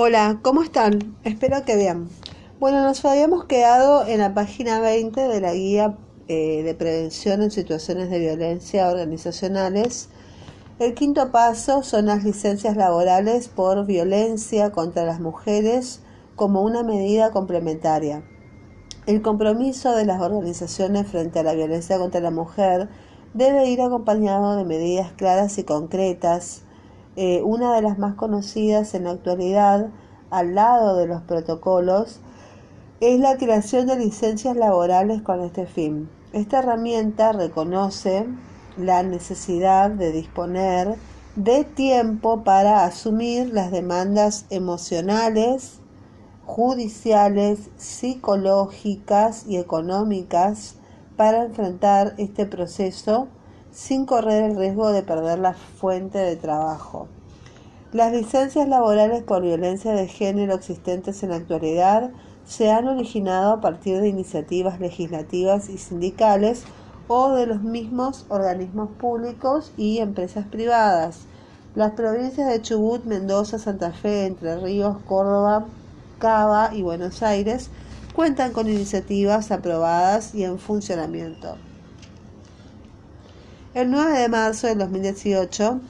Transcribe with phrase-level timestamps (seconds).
[0.00, 1.16] Hola, ¿cómo están?
[1.24, 2.08] Espero que bien.
[2.60, 7.50] Bueno, nos habíamos quedado en la página 20 de la guía eh, de prevención en
[7.50, 10.08] situaciones de violencia organizacionales.
[10.78, 16.00] El quinto paso son las licencias laborales por violencia contra las mujeres
[16.36, 18.22] como una medida complementaria.
[19.06, 22.88] El compromiso de las organizaciones frente a la violencia contra la mujer
[23.34, 26.62] debe ir acompañado de medidas claras y concretas
[27.20, 29.88] eh, una de las más conocidas en la actualidad,
[30.30, 32.20] al lado de los protocolos,
[33.00, 36.08] es la creación de licencias laborales con este fin.
[36.32, 38.24] Esta herramienta reconoce
[38.76, 40.94] la necesidad de disponer
[41.34, 45.80] de tiempo para asumir las demandas emocionales,
[46.46, 50.76] judiciales, psicológicas y económicas
[51.16, 53.26] para enfrentar este proceso
[53.72, 57.08] sin correr el riesgo de perder la fuente de trabajo.
[57.92, 62.10] Las licencias laborales por violencia de género existentes en la actualidad
[62.46, 66.64] se han originado a partir de iniciativas legislativas y sindicales
[67.08, 71.20] o de los mismos organismos públicos y empresas privadas.
[71.74, 75.66] Las provincias de Chubut, Mendoza, Santa Fe, Entre Ríos, Córdoba,
[76.18, 77.70] Cava y Buenos Aires
[78.14, 81.56] cuentan con iniciativas aprobadas y en funcionamiento.
[83.74, 85.80] El 9 de marzo de 2018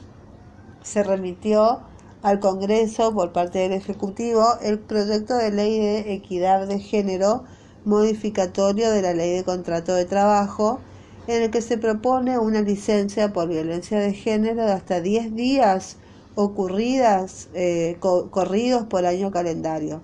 [0.83, 1.79] se remitió
[2.21, 7.45] al Congreso por parte del Ejecutivo el proyecto de ley de equidad de género
[7.85, 10.81] modificatorio de la ley de contrato de trabajo
[11.27, 15.95] en el que se propone una licencia por violencia de género de hasta 10 días
[16.35, 20.01] ocurridas, eh, corridos por año calendario.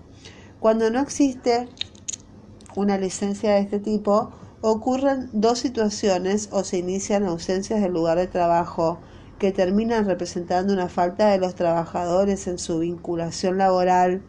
[0.61, 1.67] Cuando no existe
[2.77, 4.31] una licencia de este tipo,
[4.67, 8.97] ocurren dos situaciones o se inician ausencias del lugar de trabajo
[9.37, 14.23] que terminan representando una falta de los trabajadores en su vinculación laboral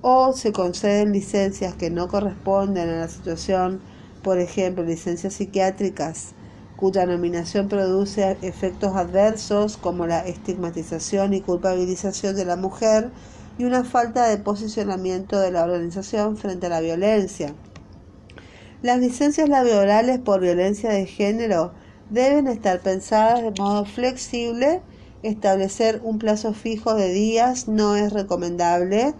[0.00, 3.82] o se conceden licencias que no corresponden a la situación,
[4.22, 6.32] por ejemplo, licencias psiquiátricas
[6.76, 13.10] cuya nominación produce efectos adversos como la estigmatización y culpabilización de la mujer
[13.58, 17.52] y una falta de posicionamiento de la organización frente a la violencia.
[18.80, 21.72] Las licencias laborales por violencia de género
[22.10, 24.82] deben estar pensadas de modo flexible.
[25.24, 29.14] Establecer un plazo fijo de días no es recomendable,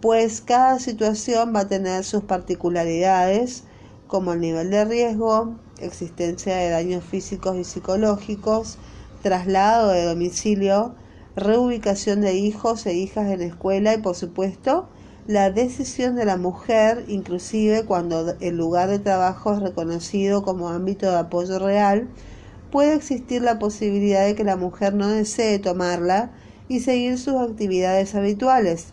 [0.00, 3.64] pues cada situación va a tener sus particularidades,
[4.06, 8.78] como el nivel de riesgo, existencia de daños físicos y psicológicos,
[9.22, 10.94] traslado de domicilio,
[11.34, 14.88] reubicación de hijos e hijas en escuela y, por supuesto,
[15.30, 21.08] la decisión de la mujer, inclusive cuando el lugar de trabajo es reconocido como ámbito
[21.08, 22.08] de apoyo real,
[22.72, 26.32] puede existir la posibilidad de que la mujer no desee tomarla
[26.68, 28.86] y seguir sus actividades habituales.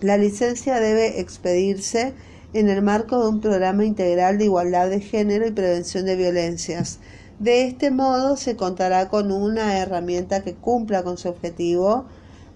[0.00, 2.14] La licencia debe expedirse
[2.52, 6.98] en el marco de un programa integral de igualdad de género y prevención de violencias.
[7.38, 12.06] De este modo se contará con una herramienta que cumpla con su objetivo,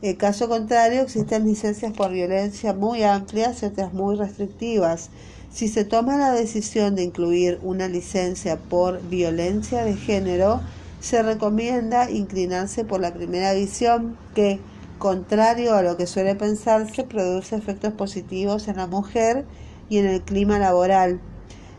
[0.01, 5.11] en caso contrario, existen licencias por violencia muy amplias y otras muy restrictivas.
[5.51, 10.61] Si se toma la decisión de incluir una licencia por violencia de género,
[11.01, 14.61] se recomienda inclinarse por la primera visión que,
[14.99, 19.47] contrario a lo que suele pensarse, produce efectos positivos en la mujer
[19.89, 21.21] y en el clima laboral.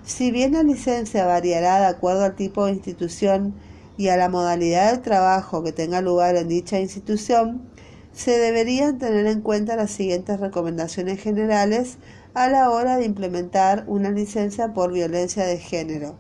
[0.04, 3.54] Si bien la licencia variará de acuerdo al tipo de institución
[3.98, 7.70] y a la modalidad de trabajo que tenga lugar en dicha institución,
[8.14, 11.98] se deberían tener en cuenta las siguientes recomendaciones generales
[12.34, 16.16] a la hora de implementar una licencia por violencia de género.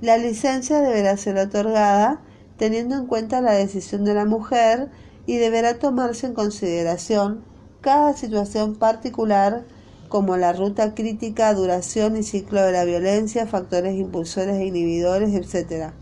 [0.00, 2.20] La licencia deberá ser otorgada
[2.56, 4.90] teniendo en cuenta la decisión de la mujer
[5.26, 7.44] y deberá tomarse en consideración
[7.80, 9.64] cada situación particular
[10.08, 15.92] como la ruta crítica, duración y ciclo de la violencia, factores impulsores e inhibidores, etc.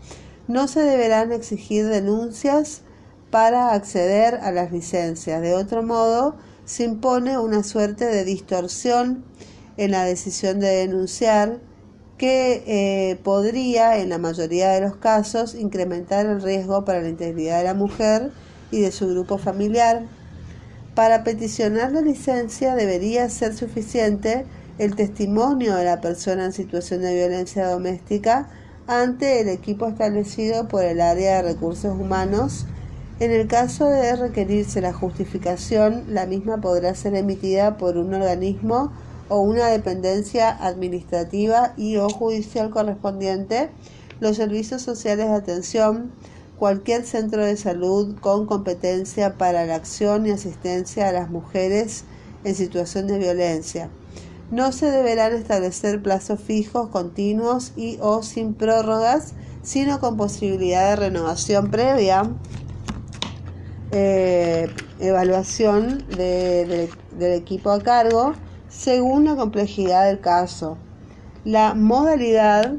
[0.47, 2.81] No se deberán exigir denuncias
[3.31, 5.41] para acceder a las licencias.
[5.41, 9.23] De otro modo, se impone una suerte de distorsión
[9.77, 11.59] en la decisión de denunciar
[12.17, 17.57] que eh, podría, en la mayoría de los casos, incrementar el riesgo para la integridad
[17.57, 18.31] de la mujer
[18.69, 20.03] y de su grupo familiar.
[20.93, 24.45] Para peticionar la licencia debería ser suficiente
[24.77, 28.49] el testimonio de la persona en situación de violencia doméstica
[28.87, 32.65] ante el equipo establecido por el área de recursos humanos
[33.21, 38.91] en el caso de requerirse la justificación, la misma podrá ser emitida por un organismo
[39.29, 43.69] o una dependencia administrativa y o judicial correspondiente,
[44.19, 46.11] los servicios sociales de atención,
[46.57, 52.05] cualquier centro de salud con competencia para la acción y asistencia a las mujeres
[52.43, 53.91] en situación de violencia.
[54.49, 60.95] No se deberán establecer plazos fijos, continuos y o sin prórrogas, sino con posibilidad de
[60.95, 62.23] renovación previa,
[63.91, 64.67] eh,
[64.99, 66.89] evaluación del
[67.19, 68.33] equipo a cargo
[68.69, 70.77] según la complejidad del caso.
[71.43, 72.73] La modalidad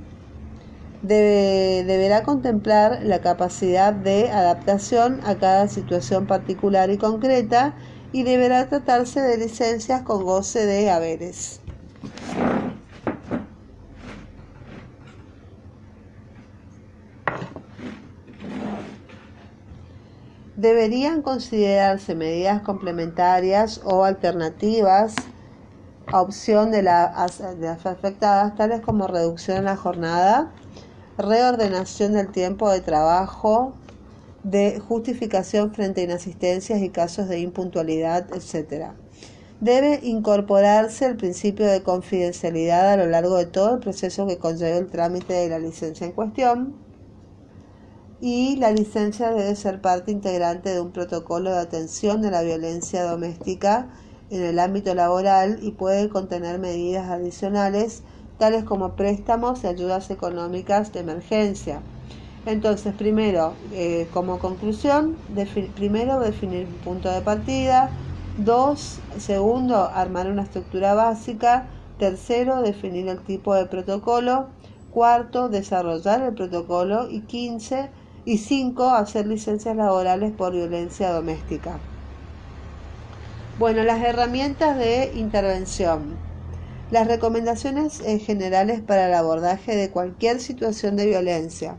[1.02, 7.74] deberá contemplar la capacidad de adaptación a cada situación particular y concreta
[8.12, 11.61] y deberá tratarse de licencias con goce de haberes.
[20.62, 25.16] Deberían considerarse medidas complementarias o alternativas
[26.06, 27.40] a opción de, las
[27.84, 30.52] afectadas, tales como reducción en la jornada,
[31.18, 33.74] reordenación del tiempo de trabajo,
[34.44, 38.92] de justificación frente a inasistencias y casos de impuntualidad, etc.
[39.60, 44.78] Debe incorporarse el principio de confidencialidad a lo largo de todo el proceso que conlleva
[44.78, 46.91] el trámite de la licencia en cuestión
[48.24, 53.02] y la licencia debe ser parte integrante de un protocolo de atención de la violencia
[53.02, 53.88] doméstica
[54.30, 58.04] en el ámbito laboral y puede contener medidas adicionales
[58.38, 61.82] tales como préstamos y ayudas económicas de emergencia.
[62.44, 65.18] Entonces, primero, eh, como conclusión,
[65.74, 67.96] primero definir un punto de partida,
[68.36, 74.46] dos, segundo, armar una estructura básica, tercero, definir el tipo de protocolo,
[74.90, 77.08] cuarto, desarrollar el protocolo.
[77.10, 77.90] Y quince,
[78.24, 81.78] y cinco, hacer licencias laborales por violencia doméstica.
[83.58, 86.16] Bueno, las herramientas de intervención.
[86.90, 91.76] Las recomendaciones generales para el abordaje de cualquier situación de violencia.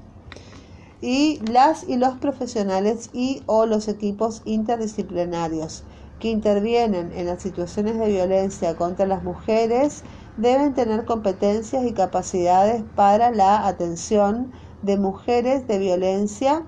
[1.01, 5.83] Y las y los profesionales y o los equipos interdisciplinarios
[6.19, 10.03] que intervienen en las situaciones de violencia contra las mujeres
[10.37, 16.63] deben tener competencias y capacidades para la atención de mujeres de violencia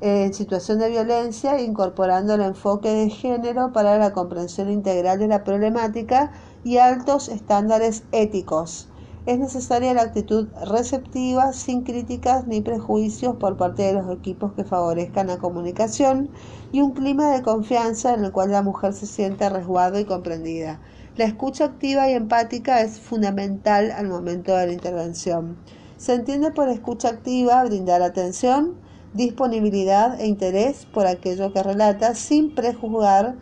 [0.00, 5.42] en situación de violencia, incorporando el enfoque de género para la comprensión integral de la
[5.42, 6.30] problemática
[6.62, 8.88] y altos estándares éticos.
[9.26, 14.64] Es necesaria la actitud receptiva, sin críticas ni prejuicios por parte de los equipos que
[14.64, 16.30] favorezcan la comunicación
[16.72, 20.80] y un clima de confianza en el cual la mujer se sienta resguardo y comprendida.
[21.16, 25.58] La escucha activa y empática es fundamental al momento de la intervención.
[25.98, 28.76] Se entiende por escucha activa brindar atención,
[29.12, 33.36] disponibilidad e interés por aquello que relata sin prejuzgar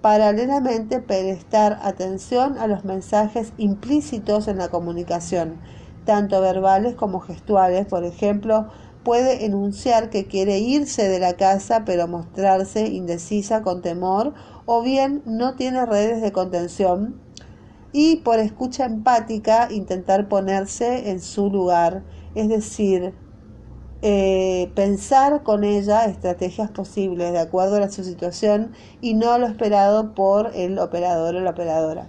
[0.00, 5.56] Paralelamente, prestar atención a los mensajes implícitos en la comunicación,
[6.04, 7.86] tanto verbales como gestuales.
[7.86, 8.68] Por ejemplo,
[9.02, 14.34] puede enunciar que quiere irse de la casa pero mostrarse indecisa con temor
[14.66, 17.20] o bien no tiene redes de contención
[17.92, 22.02] y por escucha empática intentar ponerse en su lugar,
[22.34, 23.14] es decir,
[24.00, 30.14] eh, pensar con ella estrategias posibles de acuerdo a su situación y no lo esperado
[30.14, 32.08] por el operador o la operadora.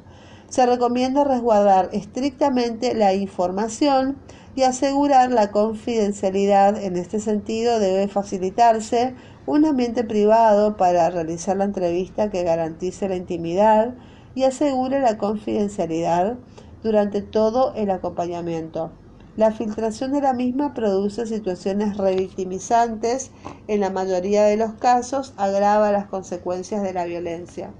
[0.49, 4.17] Se recomienda resguardar estrictamente la información
[4.55, 6.81] y asegurar la confidencialidad.
[6.83, 9.15] En este sentido, debe facilitarse
[9.45, 13.95] un ambiente privado para realizar la entrevista que garantice la intimidad
[14.35, 16.37] y asegure la confidencialidad
[16.83, 18.91] durante todo el acompañamiento.
[19.35, 23.31] La filtración de la misma produce situaciones revictimizantes,
[23.67, 27.71] en la mayoría de los casos agrava las consecuencias de la violencia.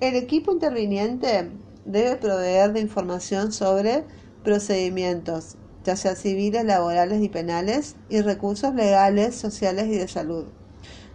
[0.00, 1.50] El equipo interviniente
[1.84, 4.04] debe proveer de información sobre
[4.44, 5.56] procedimientos,
[5.88, 10.44] ya sea civiles, laborales y penales, y recursos legales, sociales y de salud.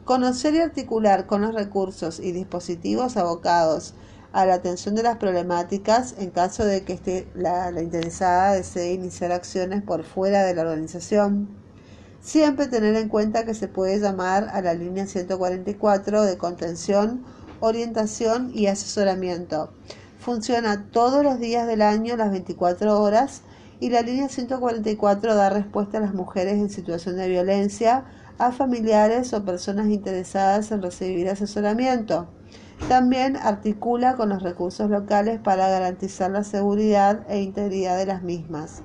[0.03, 3.93] Conocer y articular con los recursos y dispositivos abocados
[4.31, 9.31] a la atención de las problemáticas en caso de que la, la interesada desee iniciar
[9.31, 11.49] acciones por fuera de la organización.
[12.19, 17.23] Siempre tener en cuenta que se puede llamar a la línea 144 de contención,
[17.59, 19.69] orientación y asesoramiento.
[20.17, 23.43] Funciona todos los días del año, las 24 horas,
[23.83, 28.05] y la línea 144 da respuesta a las mujeres en situación de violencia,
[28.37, 32.29] a familiares o personas interesadas en recibir asesoramiento.
[32.87, 38.83] También articula con los recursos locales para garantizar la seguridad e integridad de las mismas.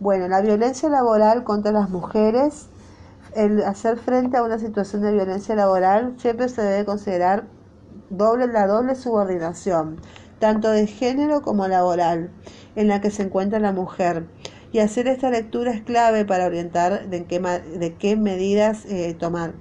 [0.00, 2.66] Bueno, la violencia laboral contra las mujeres,
[3.36, 7.44] el hacer frente a una situación de violencia laboral siempre se debe considerar
[8.10, 10.00] doble, la doble subordinación,
[10.42, 12.32] tanto de género como laboral,
[12.74, 14.26] en la que se encuentra la mujer.
[14.72, 17.24] Y hacer esta lectura es clave para orientar de
[17.94, 19.52] qué, medidas eh, tomar.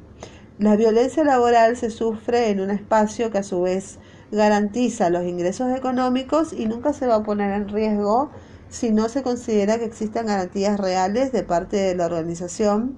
[0.58, 4.00] La violencia laboral se sufre en un espacio que a su vez
[4.32, 8.32] garantiza los ingresos económicos y nunca se va a poner en riesgo
[8.70, 12.98] si no se considera que existan garantías reales de parte de la organización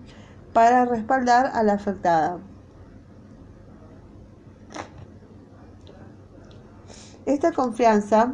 [0.53, 2.39] para respaldar a la afectada.
[7.25, 8.33] Esta confianza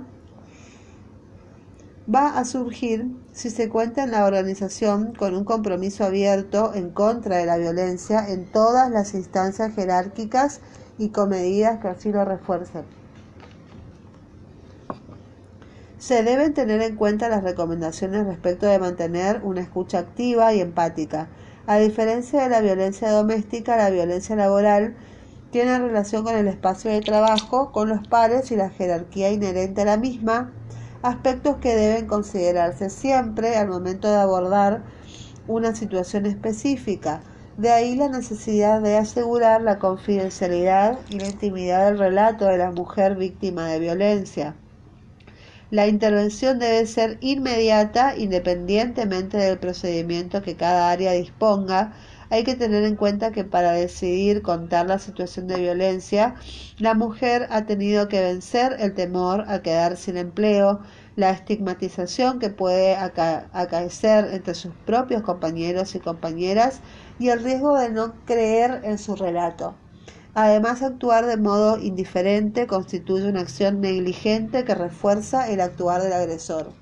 [2.13, 7.37] va a surgir si se cuenta en la organización con un compromiso abierto en contra
[7.37, 10.61] de la violencia en todas las instancias jerárquicas
[10.97, 12.83] y con medidas que así lo refuercen.
[15.99, 21.27] Se deben tener en cuenta las recomendaciones respecto de mantener una escucha activa y empática.
[21.67, 24.95] A diferencia de la violencia doméstica, la violencia laboral
[25.51, 29.85] tiene relación con el espacio de trabajo, con los pares y la jerarquía inherente a
[29.85, 30.51] la misma,
[31.01, 34.83] aspectos que deben considerarse siempre al momento de abordar
[35.47, 37.21] una situación específica.
[37.57, 42.71] De ahí la necesidad de asegurar la confidencialidad y la intimidad del relato de la
[42.71, 44.55] mujer víctima de violencia.
[45.71, 51.93] La intervención debe ser inmediata independientemente del procedimiento que cada área disponga.
[52.31, 56.35] Hay que tener en cuenta que para decidir contar la situación de violencia,
[56.77, 60.79] la mujer ha tenido que vencer el temor a quedar sin empleo,
[61.15, 66.81] la estigmatización que puede acaecer entre sus propios compañeros y compañeras
[67.17, 69.75] y el riesgo de no creer en su relato.
[70.35, 76.73] Además, actuar de modo indiferente constituye una acción negligente que refuerza el actuar del agresor.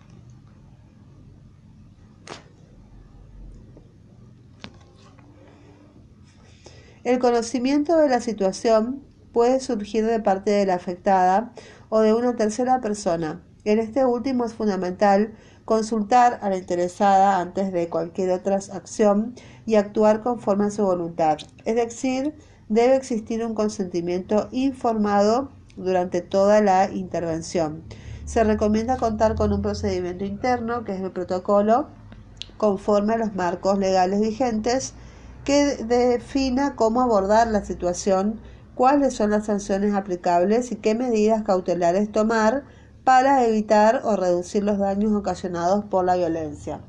[7.08, 11.54] El conocimiento de la situación puede surgir de parte de la afectada
[11.88, 13.42] o de una tercera persona.
[13.64, 15.34] En este último es fundamental
[15.64, 19.36] consultar a la interesada antes de cualquier otra acción
[19.66, 22.36] y actuar conforme a su voluntad, es decir,
[22.68, 27.84] debe existir un consentimiento informado durante toda la intervención.
[28.26, 31.88] Se recomienda contar con un procedimiento interno, que es el protocolo,
[32.58, 34.94] conforme a los marcos legales vigentes,
[35.48, 38.42] que defina cómo abordar la situación,
[38.76, 42.66] cuáles son las sanciones aplicables y qué medidas cautelares tomar
[43.06, 46.82] para evitar o reducir los daños ocasionados por la violencia.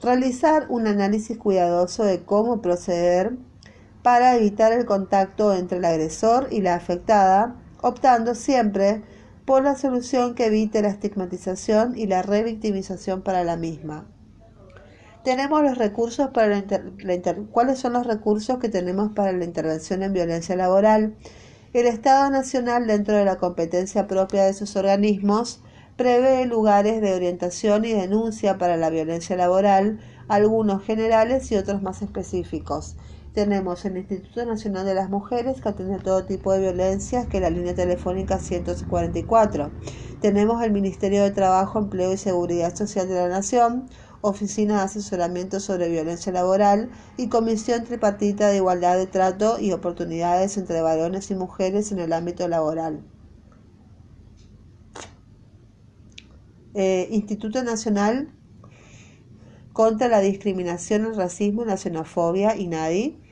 [0.00, 3.36] Realizar un análisis cuidadoso de cómo proceder
[4.04, 9.02] para evitar el contacto entre el agresor y la afectada, optando siempre
[9.46, 14.06] por la solución que evite la estigmatización y la revictimización para la misma.
[15.22, 20.12] Tenemos los recursos para la, ¿Cuáles son los recursos que tenemos para la intervención en
[20.12, 21.14] violencia laboral?
[21.72, 25.62] El Estado Nacional, dentro de la competencia propia de sus organismos,
[25.96, 32.02] prevé lugares de orientación y denuncia para la violencia laboral, algunos generales y otros más
[32.02, 32.96] específicos.
[33.36, 37.42] Tenemos el Instituto Nacional de las Mujeres que atiende todo tipo de violencias, que es
[37.42, 39.70] la línea telefónica 144.
[40.22, 43.90] Tenemos el Ministerio de Trabajo, Empleo y Seguridad Social de la Nación,
[44.22, 46.88] Oficina de Asesoramiento sobre Violencia Laboral
[47.18, 52.14] y Comisión Tripartita de Igualdad de Trato y Oportunidades entre Varones y Mujeres en el
[52.14, 53.04] ámbito laboral.
[56.72, 58.32] Eh, Instituto Nacional
[59.74, 63.25] contra la Discriminación, el Racismo y la Xenofobia, INADI.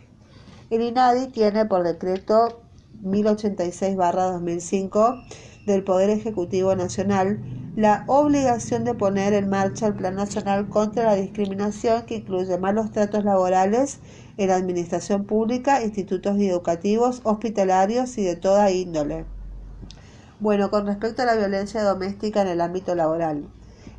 [0.74, 2.60] El INADI tiene por decreto
[3.04, 5.24] 1086-2005
[5.66, 7.38] del Poder Ejecutivo Nacional
[7.76, 12.90] la obligación de poner en marcha el Plan Nacional contra la Discriminación que incluye malos
[12.90, 14.00] tratos laborales
[14.36, 19.26] en la administración pública, institutos educativos, hospitalarios y de toda índole.
[20.40, 23.44] Bueno, con respecto a la violencia doméstica en el ámbito laboral.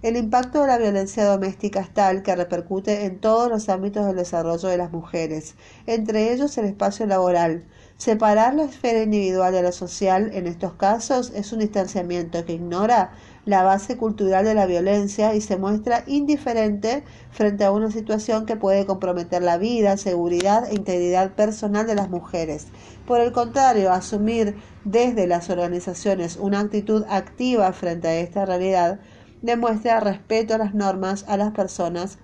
[0.05, 4.17] El impacto de la violencia doméstica es tal que repercute en todos los ámbitos del
[4.17, 5.55] desarrollo de las mujeres,
[5.87, 7.65] entre ellos el espacio laboral.
[7.97, 13.13] Separar la esfera individual de la social en estos casos es un distanciamiento que ignora
[13.45, 18.57] la base cultural de la violencia y se muestra indiferente frente a una situación que
[18.57, 22.67] puede comprometer la vida, seguridad e integridad personal de las mujeres.
[23.07, 28.99] Por el contrario, asumir desde las organizaciones una actitud activa frente a esta realidad
[29.45, 32.17] demuestra respeto a las normas, a las personas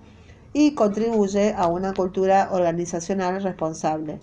[0.52, 4.20] y contribuye a una cultura organizacional responsable.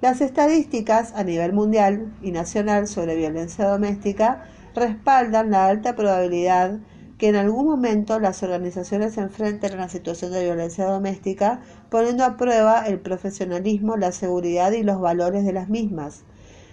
[0.00, 6.78] Las estadísticas a nivel mundial y nacional sobre violencia doméstica respaldan la alta probabilidad
[7.18, 11.60] que en algún momento las organizaciones se enfrenten a una situación de violencia doméstica,
[11.90, 16.24] poniendo a prueba el profesionalismo, la seguridad y los valores de las mismas.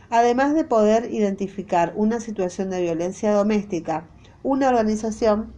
[0.10, 4.08] Además de poder identificar una situación de violencia doméstica,
[4.44, 5.54] una organización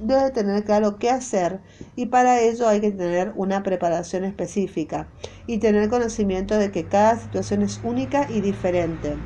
[0.00, 1.60] debe tener claro qué hacer
[1.94, 5.08] y para ello hay que tener una preparación específica
[5.46, 9.22] y tener conocimiento de que cada situación es única y diferente.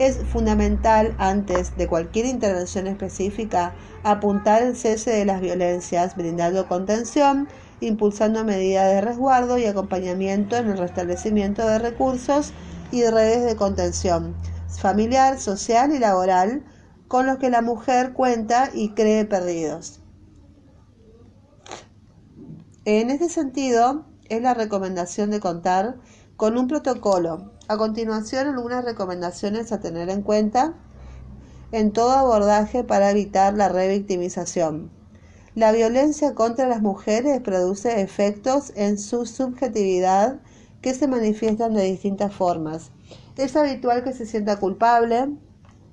[0.00, 7.48] Es fundamental antes de cualquier intervención específica apuntar el cese de las violencias, brindando contención,
[7.82, 12.54] impulsando medidas de resguardo y acompañamiento en el restablecimiento de recursos
[12.90, 14.34] y redes de contención
[14.80, 16.64] familiar, social y laboral
[17.06, 20.00] con los que la mujer cuenta y cree perdidos.
[22.86, 25.96] En este sentido, es la recomendación de contar
[26.38, 27.52] con un protocolo.
[27.70, 30.74] A continuación, algunas recomendaciones a tener en cuenta
[31.70, 34.90] en todo abordaje para evitar la revictimización.
[35.54, 40.40] La violencia contra las mujeres produce efectos en su subjetividad
[40.82, 42.90] que se manifiestan de distintas formas.
[43.36, 45.28] Es habitual que se sienta culpable,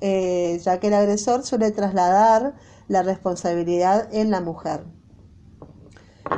[0.02, 2.56] eh, ya que el agresor suele trasladar
[2.88, 4.84] la responsabilidad en la mujer.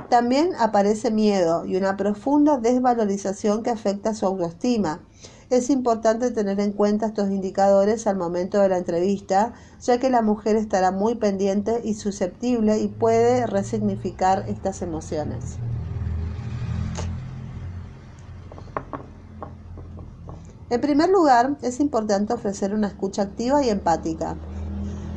[0.10, 5.02] También aparece miedo y una profunda desvalorización que afecta su autoestima.
[5.52, 10.24] Es importante tener en cuenta estos indicadores al momento de la entrevista, ya que la
[10.24, 15.58] mujer estará muy pendiente y susceptible y puede resignificar estas emociones.
[20.72, 24.38] En primer lugar, es importante ofrecer una escucha activa y empática,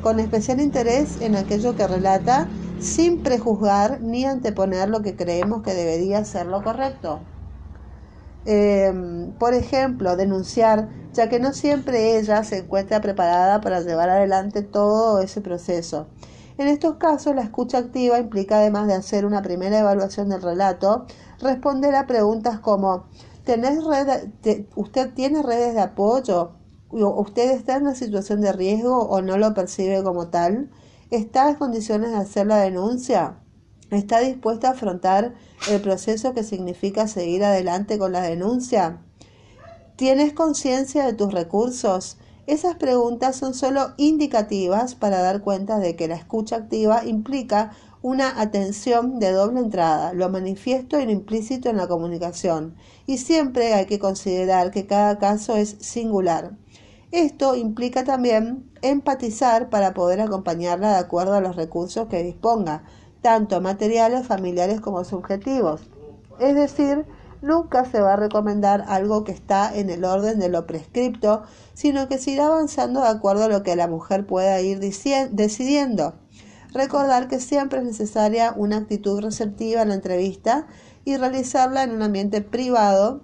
[0.03, 5.73] con especial interés en aquello que relata, sin prejuzgar ni anteponer lo que creemos que
[5.73, 7.29] debería ser lo correcto.
[8.45, 14.61] Em, por ejemplo, denunciar, ya que no siempre ella se encuentra preparada para llevar adelante
[14.63, 16.09] todo ese proceso.
[16.57, 21.05] En estos casos, la escucha activa implica, además de hacer una primera evaluación del relato,
[21.39, 23.07] responder a preguntas como
[24.75, 26.62] ¿Usted tiene redes de apoyo?
[26.95, 30.69] ¿Usted está en una situación de riesgo o no lo percibe como tal?
[31.09, 33.39] ¿Está en condiciones de hacer la denuncia?
[33.89, 35.33] ¿Está dispuesta a afrontar
[35.71, 39.01] el proceso que significa seguir adelante con la denuncia?
[39.95, 42.17] ¿Tienes conciencia de tus recursos?
[42.45, 47.71] Esas preguntas son solo indicativas para dar cuenta de que la escucha activa implica
[48.03, 52.75] una atención de doble entrada, lo manifiesto y lo implícito en la comunicación,
[53.07, 56.51] y siempre hay que considerar que cada caso es singular.
[57.13, 62.85] Esto implica también empatizar para poder acompañarla de acuerdo a los recursos que disponga,
[63.21, 65.81] tanto materiales, familiares como subjetivos.
[66.39, 67.05] Es decir,
[67.43, 71.43] nunca se va a recomendar algo que está en el orden de lo prescripto,
[71.75, 76.15] sino que se irá avanzando de acuerdo a lo que la mujer pueda ir decidiendo.
[76.73, 80.65] Recordar que siempre es necesaria una actitud receptiva en la entrevista
[81.05, 83.21] y realizarla en un ambiente privado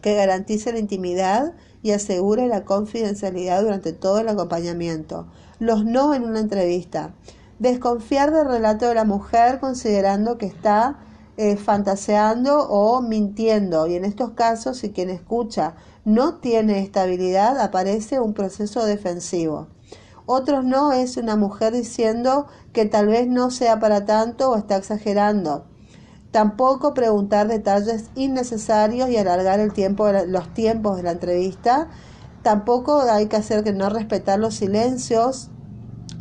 [0.00, 5.26] que garantice la intimidad y asegure la confidencialidad durante todo el acompañamiento.
[5.58, 7.14] Los no en una entrevista.
[7.58, 10.98] Desconfiar del relato de la mujer considerando que está
[11.36, 13.86] eh, fantaseando o mintiendo.
[13.86, 19.68] Y en estos casos, si quien escucha no tiene estabilidad, aparece un proceso defensivo.
[20.26, 24.76] Otros no es una mujer diciendo que tal vez no sea para tanto o está
[24.76, 25.64] exagerando.
[26.30, 31.88] Tampoco preguntar detalles innecesarios y alargar el tiempo, los tiempos de la entrevista.
[32.42, 35.50] Tampoco hay que hacer que no respetar los silencios,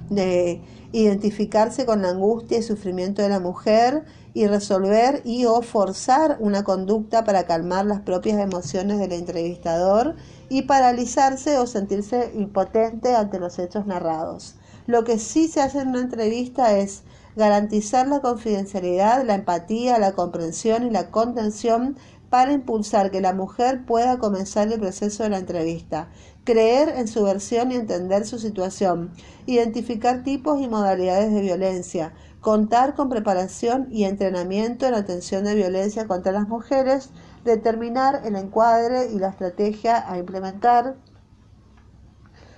[0.10, 6.38] de identificarse con la angustia y sufrimiento de la mujer y resolver y o forzar
[6.40, 10.16] una conducta para calmar las propias emociones del entrevistador
[10.50, 14.56] y paralizarse o sentirse impotente ante los hechos narrados.
[14.88, 17.04] Lo que sí se hace en una entrevista es
[17.36, 21.98] garantizar la confidencialidad, la empatía, la comprensión y la contención
[22.30, 26.10] para impulsar que la mujer pueda comenzar el proceso de la entrevista,
[26.44, 29.12] creer en su versión y entender su situación,
[29.46, 36.08] identificar tipos y modalidades de violencia, contar con preparación y entrenamiento en atención de violencia
[36.08, 37.10] contra las mujeres,
[37.44, 40.96] determinar el encuadre y la estrategia a implementar,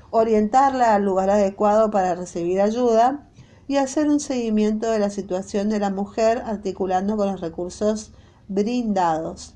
[0.09, 3.29] orientarla al lugar adecuado para recibir ayuda
[3.67, 8.11] y hacer un seguimiento de la situación de la mujer articulando con los recursos
[8.47, 9.55] brindados.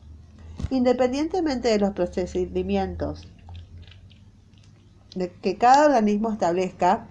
[0.69, 3.27] Independientemente de los procedimientos
[5.41, 7.07] que cada organismo establezca,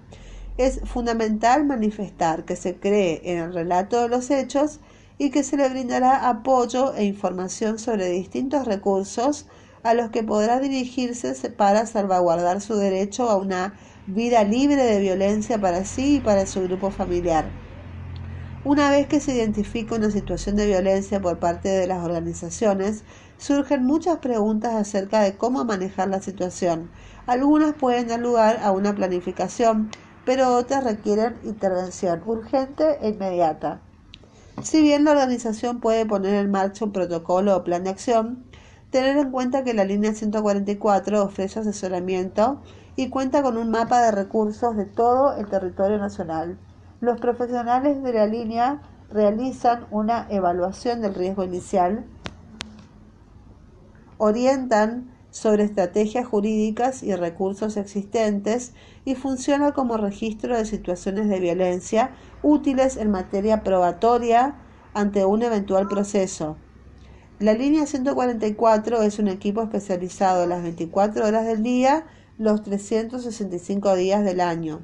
[0.56, 4.80] es fundamental manifestar que se cree en el relato de los hechos
[5.18, 9.46] y que se le brindará apoyo e información sobre distintos recursos
[9.82, 13.74] a los que podrá dirigirse para salvaguardar su derecho a una
[14.06, 17.46] vida libre de violencia para sí y para su grupo familiar.
[18.62, 23.04] Una vez que se identifica una situación de violencia por parte de las organizaciones,
[23.38, 26.90] surgen muchas preguntas acerca de cómo manejar la situación.
[27.26, 29.90] Algunas pueden dar lugar a una planificación,
[30.24, 33.80] pero otras requieren intervención urgente e inmediata.
[34.62, 38.44] Si bien la organización puede poner en marcha un protocolo o plan de acción,
[38.90, 42.62] tener en cuenta que la línea 144 ofrece asesoramiento
[42.96, 46.58] y cuenta con un mapa de recursos de todo el territorio nacional.
[47.00, 52.04] Los profesionales de la línea realizan una evaluación del riesgo inicial,
[54.18, 58.72] orientan sobre estrategias jurídicas y recursos existentes
[59.04, 64.54] y funciona como registro de situaciones de violencia útiles en materia probatoria
[64.94, 66.56] ante un eventual proceso.
[67.40, 72.06] La línea 144 es un equipo especializado las 24 horas del día,
[72.38, 74.80] los 365 días del año.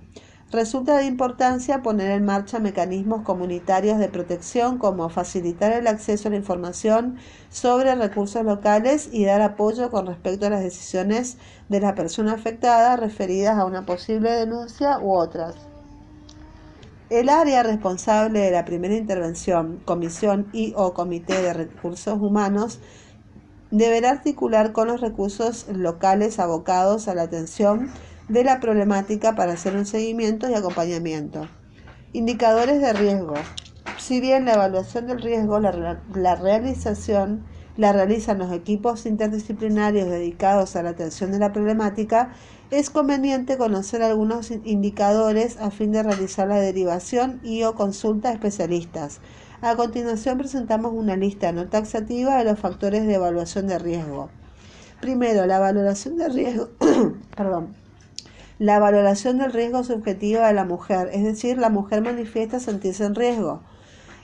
[0.52, 6.32] Resulta de importancia poner en marcha mecanismos comunitarios de protección como facilitar el acceso a
[6.32, 7.18] la información
[7.50, 11.36] sobre recursos locales y dar apoyo con respecto a las decisiones
[11.68, 15.54] de la persona afectada referidas a una posible denuncia u otras.
[17.10, 22.80] El área responsable de la primera intervención, comisión y o comité de recursos humanos,
[23.70, 27.90] deberá articular con los recursos locales abocados a la atención
[28.28, 31.48] de la problemática para hacer un seguimiento y acompañamiento.
[32.12, 33.35] Indicadores de riesgo.
[33.98, 37.44] Si bien la evaluación del riesgo, la, realización
[37.76, 42.33] la realizan los equipos interdisciplinarios dedicados a la atención de la problemática,
[42.70, 48.33] es conveniente conocer algunos indicadores a fin de realizar la derivación y o consulta a
[48.33, 49.20] especialistas.
[49.62, 54.31] A continuación presentamos una lista no taxativa de los factores de evaluación de riesgo.
[55.01, 56.16] Primero, la valoración.
[57.37, 57.75] Perdón
[58.61, 63.14] la valoración del riesgo subjetivo de la mujer, es decir, la mujer manifiesta sentirse en
[63.14, 63.62] riesgo.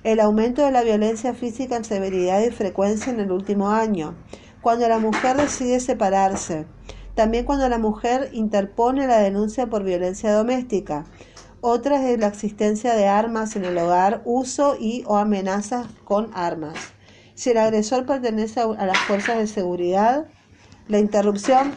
[0.04, 4.14] El aumento de la violencia física en severidad y frecuencia en el último año.
[4.60, 6.66] Cuando la mujer decide separarse.
[7.14, 11.06] También cuando la mujer interpone la denuncia por violencia doméstica.
[11.68, 16.76] Otras es la existencia de armas en el hogar, uso y o amenazas con armas.
[17.34, 20.28] Si el agresor pertenece a las fuerzas de seguridad,
[20.86, 21.74] la interrupción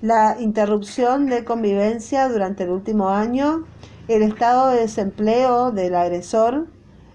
[0.00, 3.66] la interrupción de convivencia durante el último año,
[4.08, 6.66] el estado de desempleo del agresor,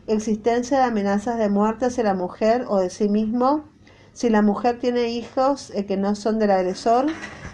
[0.08, 3.65] existencia de amenazas de muerte hacia la mujer o de sí mismo,
[4.13, 7.08] si la mujer tiene hijos eh, que no son del agresor,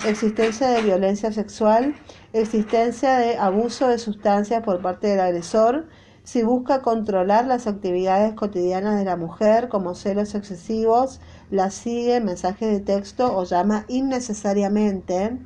[0.05, 1.95] existencia de violencia sexual,
[2.33, 5.87] existencia de abuso de sustancias por parte del agresor,
[6.23, 11.19] si busca controlar las actividades cotidianas de la mujer como celos excesivos,
[11.51, 15.37] la sigue, mensajes de texto o llama innecesariamente.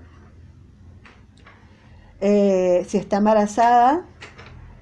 [2.21, 4.06] Eh, si está embarazada,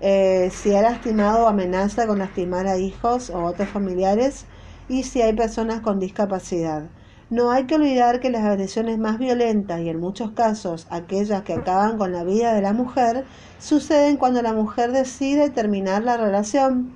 [0.02, 4.46] eh, si ha lastimado o amenaza con lastimar a hijos o otros familiares
[4.88, 6.84] y si hay personas con discapacidad.
[7.32, 11.54] No hay que olvidar que las agresiones más violentas y en muchos casos aquellas que
[11.54, 13.26] acaban con la vida de la mujer
[13.58, 16.94] suceden cuando la mujer decide terminar la relación.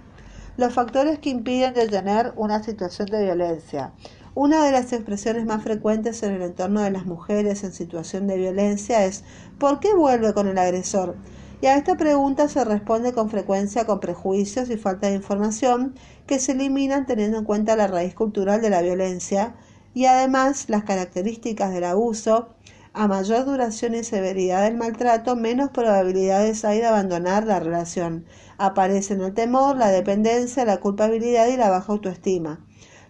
[0.56, 3.94] Los factores que impiden detener una situación de violencia.
[4.36, 8.38] Una de las expresiones más frecuentes en el entorno de las mujeres en situación de
[8.38, 9.24] violencia es
[9.58, 11.16] ¿por qué vuelve con el agresor?
[11.60, 15.96] Y a esta pregunta se responde con frecuencia con prejuicios y falta de información
[16.28, 19.56] que se eliminan teniendo en cuenta la raíz cultural de la violencia
[19.94, 22.50] y además las características del abuso.
[22.94, 28.26] A mayor duración y severidad del maltrato, menos probabilidades hay de abandonar la relación.
[28.58, 32.60] Aparecen el temor, la dependencia, la culpabilidad y la baja autoestima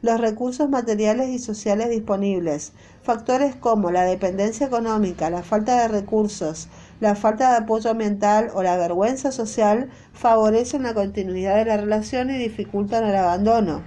[0.01, 2.71] los recursos materiales y sociales disponibles.
[3.01, 6.69] Factores como la dependencia económica, la falta de recursos,
[7.01, 12.29] la falta de apoyo ambiental o la vergüenza social favorecen la continuidad de la relación
[12.29, 13.83] y dificultan el abandono.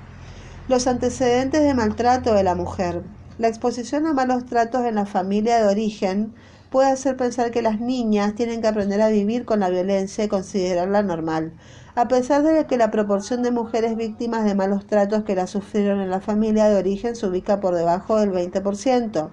[0.68, 3.03] Los antecedentes de maltrato de la mujer.
[3.38, 6.35] La exposición a malos tratos en la familia de origen
[6.70, 10.29] puede hacer pensar que las niñas tienen que aprender a vivir con la violencia y
[10.29, 11.53] considerarla normal
[11.94, 16.01] a pesar de que la proporción de mujeres víctimas de malos tratos que la sufrieron
[16.01, 19.29] en la familia de origen se ubica por debajo del 20%.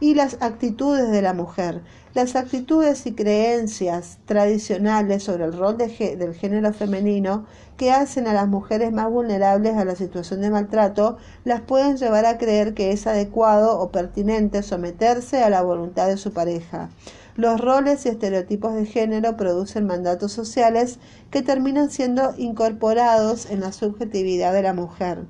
[0.00, 1.82] Y las actitudes de la mujer.
[2.14, 8.46] Las actitudes y creencias tradicionales sobre el rol del género femenino que hacen a las
[8.46, 13.06] mujeres más vulnerables a la situación de maltrato las pueden llevar a creer que es
[13.06, 16.90] adecuado o pertinente someterse a la voluntad de su pareja.
[17.36, 21.00] Los roles y estereotipos de género producen mandatos sociales
[21.32, 25.24] que terminan siendo incorporados en la subjetividad de la mujer.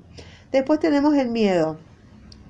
[0.52, 1.78] Después tenemos el miedo.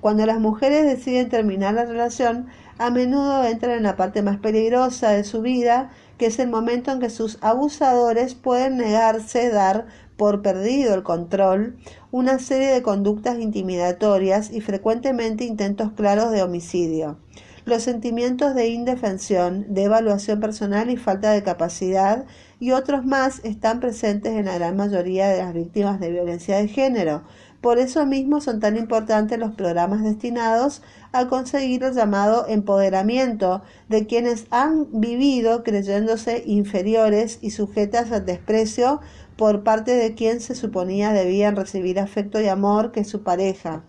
[0.01, 5.11] Cuando las mujeres deciden terminar la relación, a menudo entran en la parte más peligrosa
[5.11, 10.41] de su vida, que es el momento en que sus abusadores pueden negarse dar por
[10.41, 11.77] perdido el control,
[12.11, 17.17] una serie de conductas intimidatorias y frecuentemente intentos claros de homicidio.
[17.65, 22.25] Los sentimientos de indefensión, de evaluación personal y falta de capacidad
[22.59, 26.67] y otros más están presentes en la gran mayoría de las víctimas de violencia de
[26.67, 27.23] género.
[27.65, 34.05] Por eso mismo son tan importantes los programas destinados a conseguir el llamado empoderamiento de
[34.05, 39.01] quienes han vivido creyéndose inferiores y sujetas al desprecio
[39.35, 43.81] por parte de quien se suponía debían recibir afecto y amor que su pareja.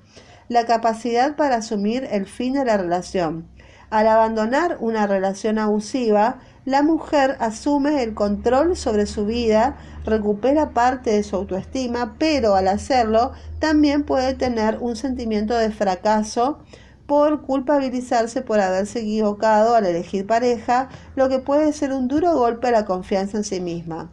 [0.48, 3.46] La capacidad para asumir el fin de la relación.
[3.90, 11.10] Al abandonar una relación abusiva, la mujer asume el control sobre su vida, recupera parte
[11.10, 16.58] de su autoestima, pero al hacerlo también puede tener un sentimiento de fracaso
[17.06, 22.66] por culpabilizarse por haberse equivocado al elegir pareja, lo que puede ser un duro golpe
[22.66, 24.10] a la confianza en sí misma.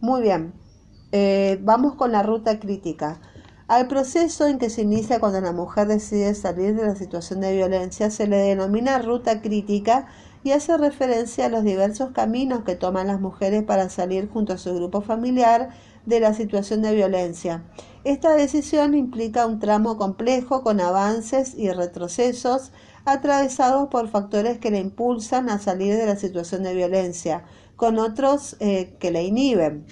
[0.00, 0.54] Muy bien,
[1.12, 3.20] eh, vamos con la ruta crítica.
[3.74, 7.56] Al proceso en que se inicia cuando la mujer decide salir de la situación de
[7.56, 10.06] violencia se le denomina ruta crítica
[10.44, 14.58] y hace referencia a los diversos caminos que toman las mujeres para salir junto a
[14.58, 15.70] su grupo familiar
[16.06, 17.64] de la situación de violencia.
[18.04, 22.70] Esta decisión implica un tramo complejo con avances y retrocesos
[23.04, 27.42] atravesados por factores que le impulsan a salir de la situación de violencia,
[27.74, 29.84] con otros eh, que la inhiben.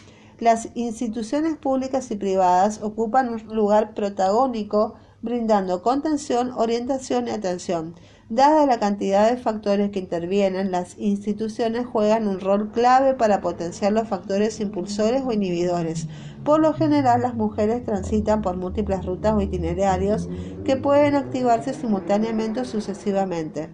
[0.43, 7.95] Las instituciones públicas y privadas ocupan un lugar protagónico brindando contención, orientación y atención.
[8.29, 13.93] Dada la cantidad de factores que intervienen, las instituciones juegan un rol clave para potenciar
[13.93, 16.09] los factores impulsores o inhibidores.
[16.43, 20.29] Por lo general, las mujeres transitan por múltiples rutas o itinerarios
[20.65, 23.69] que pueden activarse simultáneamente o sucesivamente.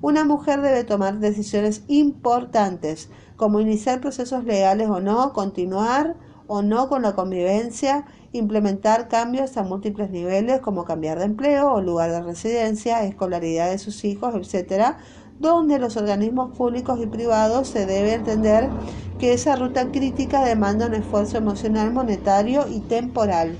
[0.00, 6.16] Una mujer debe tomar decisiones importantes, como iniciar procesos legales o no, continuar
[6.46, 11.80] o no con la convivencia, implementar cambios a múltiples niveles como cambiar de empleo o
[11.80, 14.96] lugar de residencia, escolaridad de sus hijos, etc.,
[15.38, 18.68] donde los organismos públicos y privados se debe entender
[19.18, 23.56] que esa ruta crítica demanda un esfuerzo emocional, monetario y temporal.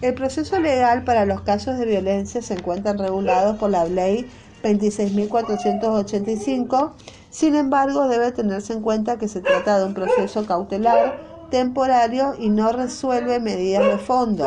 [0.00, 4.26] El proceso legal para los casos de violencia se encuentra regulado por la ley
[4.62, 6.92] 26.485.
[7.30, 12.48] Sin embargo, debe tenerse en cuenta que se trata de un proceso cautelar temporario y
[12.48, 14.46] no resuelve medidas de fondo.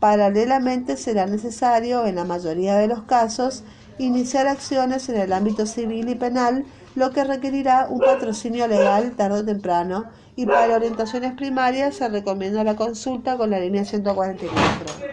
[0.00, 3.64] Paralelamente será necesario, en la mayoría de los casos,
[3.98, 9.40] iniciar acciones en el ámbito civil y penal, lo que requerirá un patrocinio legal tarde
[9.40, 15.10] o temprano, y para orientaciones primarias se recomienda la consulta con la línea 144.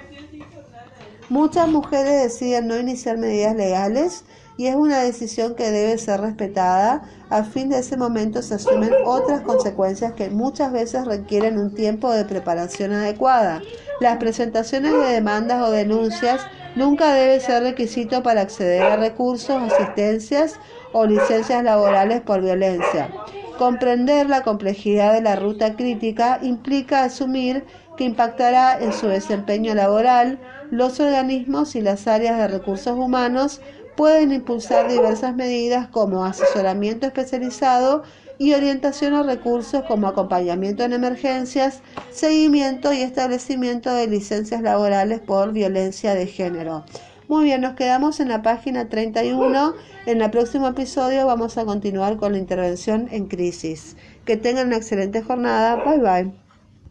[1.29, 4.23] Muchas mujeres deciden no iniciar medidas legales
[4.57, 7.03] y es una decisión que debe ser respetada.
[7.29, 12.11] A fin de ese momento se asumen otras consecuencias que muchas veces requieren un tiempo
[12.11, 13.61] de preparación adecuada.
[14.01, 16.41] Las presentaciones de demandas o denuncias
[16.75, 20.59] nunca debe ser requisito para acceder a recursos, asistencias
[20.91, 23.09] o licencias laborales por violencia.
[23.57, 27.65] Comprender la complejidad de la ruta crítica implica asumir
[27.97, 30.39] que impactará en su desempeño laboral,
[30.69, 33.61] los organismos y las áreas de recursos humanos
[33.97, 38.03] pueden impulsar diversas medidas como asesoramiento especializado
[38.37, 41.81] y orientación a recursos como acompañamiento en emergencias,
[42.11, 46.85] seguimiento y establecimiento de licencias laborales por violencia de género.
[47.27, 49.73] Muy bien, nos quedamos en la página 31.
[50.05, 53.97] En el próximo episodio vamos a continuar con la intervención en crisis.
[54.23, 55.83] Que tengan una excelente jornada.
[55.83, 56.46] Bye bye.